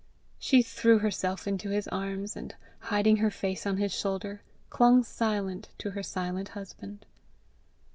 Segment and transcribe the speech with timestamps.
[0.39, 5.69] She threw herself into his arms, and hiding her face on his shoulder, clung silent
[5.77, 7.05] to her silent husband.